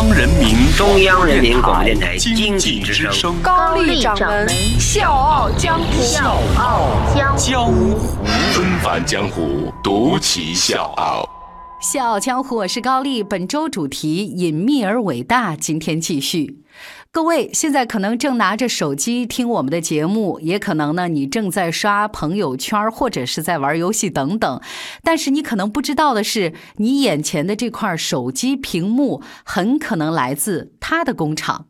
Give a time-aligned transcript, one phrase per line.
[0.00, 3.34] 央人民中央人民广播电台经济之声。
[3.42, 7.98] 高丽掌门笑傲江湖，笑傲江湖，江湖
[8.50, 11.39] 纷繁江湖，独骑笑傲。
[11.80, 13.22] 笑傲江湖，我是高丽。
[13.22, 16.62] 本周主题隐秘而伟大，今天继续。
[17.10, 24.60] 各位现在可能正拿着手机听我们的节目，也可能呢你正在刷朋友圈或者是在玩游戏等等。
[25.02, 31.68] 但是你可能不知道的是，你眼前的这块手机屏幕很可能来自他的工厂。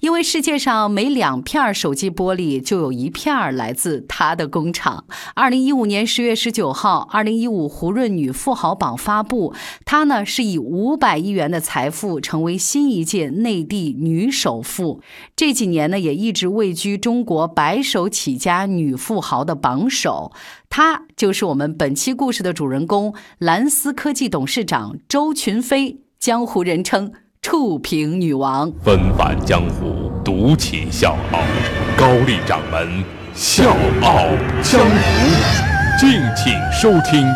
[0.00, 5.04] 因为世界上每两片手机玻璃就有一片来自他的工厂。
[5.34, 9.54] 二零一五年十月十九号，二零一五胡润女富豪榜发布，
[9.84, 15.00] 她呢是以五百亿元的财富成为新一届内地女首富。
[15.36, 20.32] 这几年呢也一直位居中国白手起家女富豪的榜首。
[20.68, 27.12] 她就是我们本期故事的主人公——蓝思科技董事长周群飞，江湖人称。
[27.42, 31.40] 触屏女王，纷返江湖，独起笑傲。
[31.96, 33.02] 高丽掌门，
[33.34, 34.28] 笑傲
[34.62, 37.26] 江湖，敬请收听。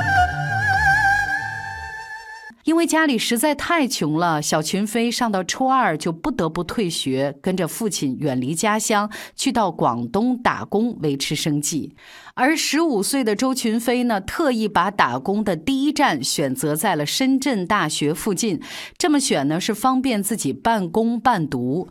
[2.67, 11.95] 因为家里实在太穷了，小群飞上到初二就不得不退学，跟着父亲远离家乡，去到广东打工维持生计。
[12.34, 18.61] 而十五岁的周群飞呢，特意把打工的第一站选择在了深圳大学附近。
[18.98, 21.89] 这么选呢，是方便自己半工半读。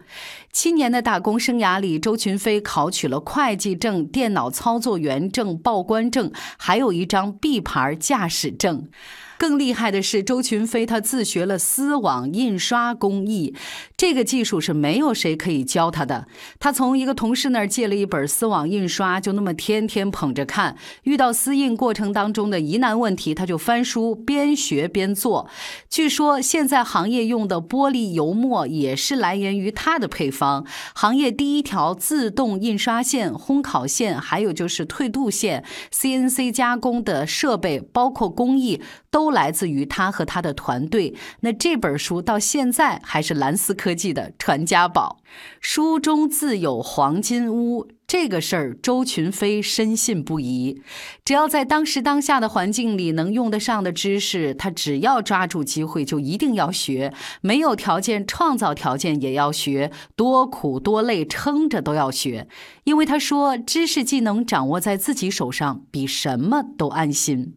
[0.52, 8.90] 七年的打工生涯里，周群飞考取了会计证、电脑操作员证、报关证，还有一张 B 牌驾驶证。
[9.38, 13.54] 更厉害的是，周群飞他自学了丝网印刷工艺，
[13.98, 16.28] 这个技术是没有谁可以教他的。
[16.58, 20.76] 他从一个同事那儿借了一本丝网印刷，就那么天天捧着看。
[21.04, 25.48] 遇到丝印过程当中的疑难问题，他就翻书边学边做。
[25.90, 30.66] 据说现在行业用的玻璃油墨也是来源于他的配方。
[30.96, 35.64] 行业第一条自动印刷线、烘烤线，还有就是退镀线、
[35.94, 39.36] CNC 加工的设备，包括工艺都。
[39.36, 41.14] 来自于他和他的团队。
[41.42, 45.20] 那这本书到现在还是蓝思科科技的传家宝。
[45.62, 50.82] 书中自有黄金屋，这个事儿周群飞深信不疑。
[51.24, 57.14] 只要在当时当下的环境里能用得上的知识，他只要抓住机会就一定要学。
[57.42, 62.48] 没有条件创造条件也要学，多苦多累撑着都要学。
[62.86, 67.54] 因为他说，知识技能掌握在自己手上，比什么都安心。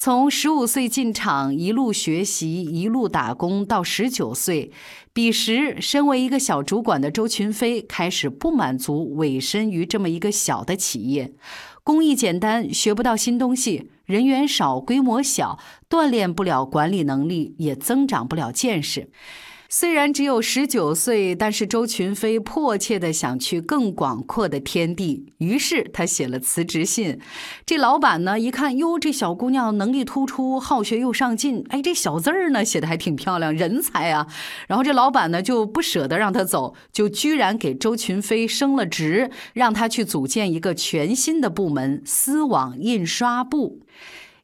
[0.00, 4.70] 从十五岁进厂，一路学习，一路打工，到十九岁，
[5.12, 11.32] 彼时身为一个小主管的周群飞开始不满足，委身于这么一个小的企业，
[11.82, 15.58] 工艺简单，学不到新东西，人员少，规模小，
[15.90, 19.10] 锻炼不了管理能力，也增长不了见识。
[19.70, 27.20] 虽然只有十九岁，但是周群飞迫切的想去更广阔的天地，于是他写了辞职信。
[27.66, 34.26] 这老板呢，一看哟，这小姑娘能力突出，好学又上进，哎，这小字儿呢写的还挺漂亮，人才啊！
[34.68, 43.82] 然后这老板呢就不舍得让他走，就居然给周群飞升了职，让他去组建一个全新的部门——丝网印刷部。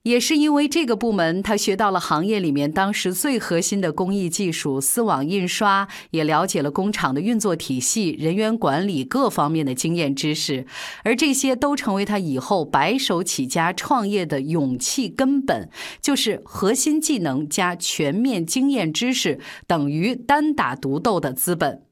[0.04, 10.66] 也是因为这个部门，他学到了行业里面当时最核心的工艺技术——丝网印刷，也了解了工厂的运作体系、人员管理各方面的经验知识，
[11.04, 15.70] 而这些都成为他以后白手起家创业的勇气根本，
[16.02, 21.82] 就是核心技能加全面经验知识等于单打独斗的资本。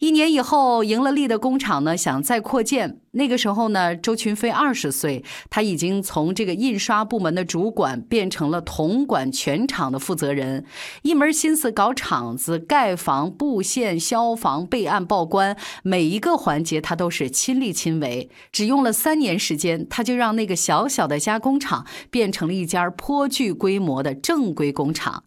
[0.00, 3.00] 一年以后，赢了利的工厂呢，想再扩建。
[3.10, 10.64] 那个时候呢，周群飞二十岁，他已经从这个印刷部门的主管变成了统管全厂的负责人，
[11.02, 18.30] 一门心思搞厂子、盖房、布线、消防、备案、报关，每一个环节他都是亲力亲为。
[18.50, 25.24] 只用了三年时间，他就让那个小小的加工厂变成了一家颇具规模的正规工厂。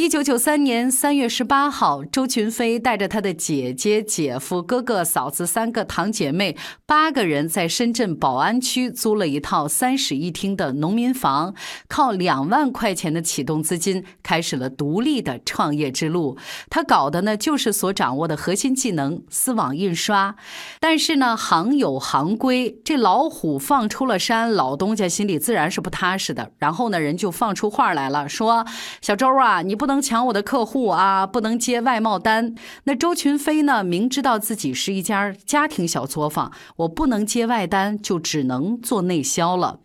[0.00, 6.56] 一九九三年三月十八号，周群飞带着他的姐姐、姐夫、哥哥、嫂子三个堂姐妹，
[6.86, 11.54] 八个人在深圳宝安区租了一套三室一厅的农民房，
[11.86, 16.38] 靠两万块钱的启动资金，开始了独立的创业之路。
[16.70, 20.34] 他搞的呢，就是所掌握的核心技能——丝网印刷。
[20.80, 26.52] 但是呢，行有行规，这老虎放出了山，老东家心里自然是不踏实的。
[26.56, 28.64] 然后呢，人就放出话来了，说
[29.02, 31.26] ：“小周啊，你不。”能抢我的客户啊！
[31.26, 32.54] 不能接外贸单。
[32.84, 33.82] 那周群飞呢？
[33.82, 39.80] 明知道自己是一家家庭小作坊，我不能接外单，就只能做内销了。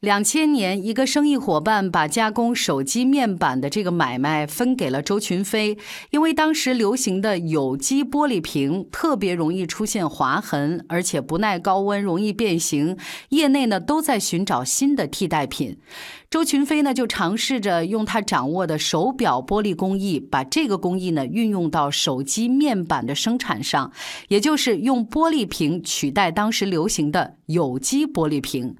[0.00, 5.76] 两千年，一个生意伙伴把加工手机面板的这个买卖分给了周群飞，
[6.10, 12.96] 因为当时流行的有机玻璃瓶特别容易出现划痕，而且不耐高温，容易变形。
[13.30, 15.76] 业内呢都在寻找新的替代品。
[16.30, 23.90] 周群飞呢就尝试着用他掌握的手表玻璃工艺，把这个工艺呢运用到手机面板的生产上，
[24.28, 28.76] 也就是用玻璃瓶取代当时流行的有机玻璃瓶。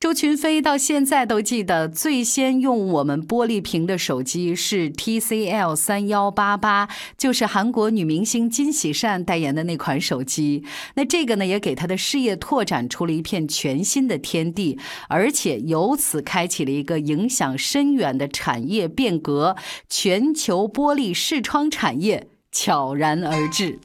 [0.00, 10.62] 周群飞到现在都记得，最先用我们玻璃瓶的手机是 TCL 三幺八八，就是韩国女明星金喜善代言的那款手机。
[10.94, 14.78] 那这个呢，也给他的事业拓展出了一片全新的天地，
[15.08, 19.56] 而且由此开启了一个影响深远的产业变革，
[19.88, 23.80] 全球玻璃视窗产业悄然而至。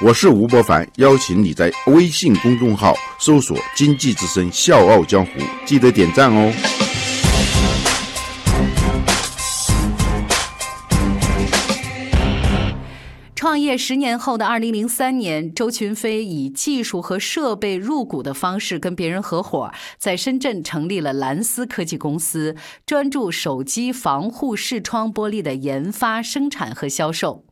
[0.00, 5.30] 我是吴伯凡，邀请你在微信公众号搜索“经济之声笑傲江湖”，
[5.64, 6.52] 记得点赞哦。
[13.36, 27.44] 创业十年后的二零零三年，周群飞以技术和设备入股的方式跟别人合伙，在深圳成立了蓝思科技公司，专注手机防护视窗玻璃的研发、生产和销售。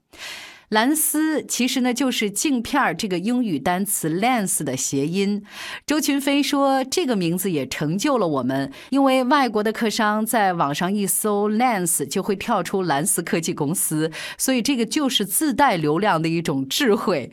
[0.70, 5.42] 蓝丝其实呢就是镜片儿这个英语单词 lens 的谐音。
[5.84, 17.32] 周群飞说，这个名字也成就了我们，因为外国的客商在网上一搜 lens 就会跳出蓝思科技公司，所以这个就是自带流量的一种智慧。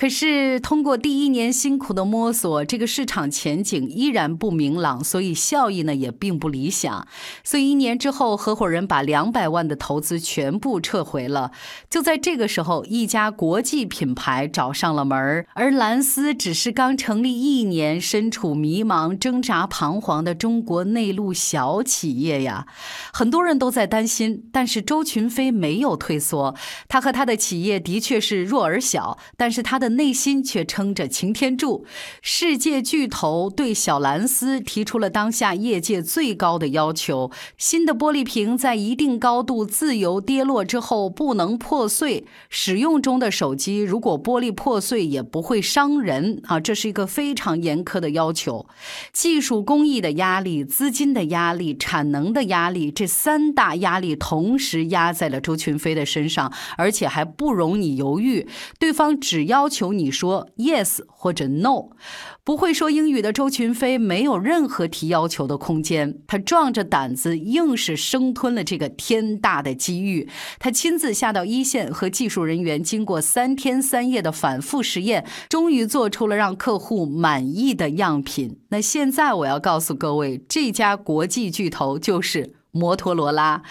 [0.00, 7.06] 可是，通过第一年辛苦的摸索，这个市场前景依然不明朗，所以效益呢也并不理想。
[7.44, 11.50] 所以一年之后，合伙人把两百万的投资全部撤回了。
[11.90, 22.66] 就在这个时候，一家国际品牌找上了门，而蓝思只是刚成立一年，身处迷茫、挣扎、彷徨的中国内陆小企业呀。
[23.12, 26.54] 很多人都在担心，但是周群飞没有退缩。
[26.88, 29.89] 他和他的企业的确是弱而小，但是他的。
[29.90, 31.84] 内心却撑着擎天柱，
[32.22, 48.66] 世界巨头对小蓝思提出了当下业界最高的要求：新的玻璃瓶在一定高度自由跌落之后不能破碎，使用中的手机如果玻璃破碎也不会伤人啊，这是一个非常严苛的要求。
[49.12, 58.46] 技术工艺的压力、资金的压力、产能的压力，这三大压力同时压在了周群飞的身上，而且还不容你犹豫，
[58.78, 59.94] 对方只要求。
[59.94, 61.90] 你说 yes 或者 no，
[62.42, 70.28] 不会说英语的周群飞没有任何提要求的空间，他壮着胆子硬是生吞了这个天大的机遇。
[70.58, 78.58] 他亲自下到一线，和技术人员经过三天三夜的反复实验，终于做出了让客户满意的样品。
[78.70, 82.59] 那现在我要告诉各位，这家国际巨头就是。
[82.72, 83.62] 摩托罗拉，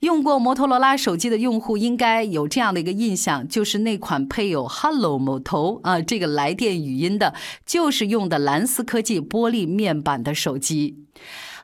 [0.00, 7.34] 用过摩托罗拉手机的用户应该有这样的一个印象，就是那款配有 “Hello 某头”啊这个来电语音的，
[7.64, 11.04] 就是用的蓝思科技玻璃面板的手机。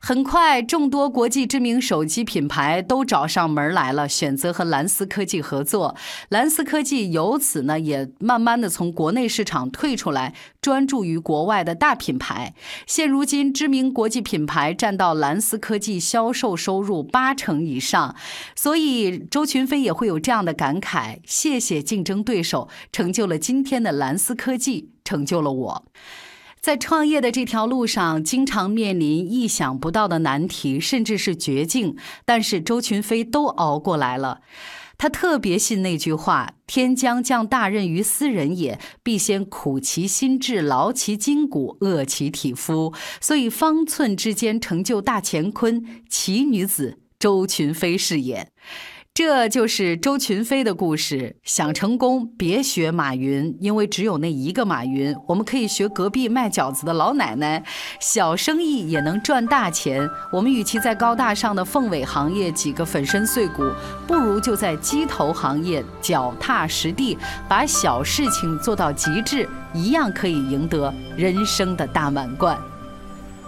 [0.06, 5.96] 很快，众多国际知名手机品牌都找上门来了，选择和蓝思科技合作。
[6.28, 12.52] 蓝思科技由此呢，也慢慢的从国内市场退出来，专注于国外的大品牌。
[12.86, 18.14] 现如今，知名国际品牌占到蓝思科技销售收入八成以上。
[18.54, 25.84] 所以，周群飞也会有这样的感慨：谢谢竞争对手，成就了今天的蓝思科技，成就了我。
[26.64, 31.94] 在创业的这条路上，经常面临意想不到的难题，甚至是绝境。
[32.24, 34.40] 但是周群飞都熬过来了。
[34.96, 48.48] 他特别信那句话：“天将降大任于斯人也，必先苦其心志，劳其筋骨，饿其体肤。”所以方寸之间成就大乾坤，奇女子周群飞是也。
[49.16, 51.36] 这就是周群飞的故事。
[51.44, 55.14] 想成功，别学马云，因为只有那一个马云。
[55.28, 57.62] 我们可以学隔壁卖饺子的老奶奶，
[58.00, 60.10] 小生意也能赚大钱。
[60.32, 63.62] 我们与其在高大上的凤尾行业挤个粉身碎骨，
[64.04, 67.16] 不如就在鸡头行业脚踏实地，
[67.48, 72.58] 把小事情做到极致，一样可以赢得人生的大满贯。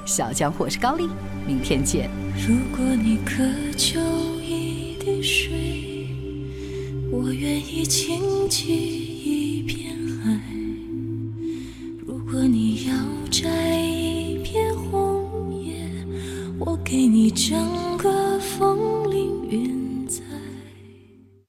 [0.04, 1.08] 小江湖，我是高丽，
[1.44, 2.08] 明天见。
[2.36, 3.42] 如果你渴
[3.76, 3.98] 求
[4.40, 6.08] 一滴水，
[7.12, 8.18] 我愿意倾
[8.50, 10.36] 起一片海。
[12.04, 12.92] 如果你要
[13.30, 15.76] 摘一片红叶，
[16.58, 17.95] 我给你整。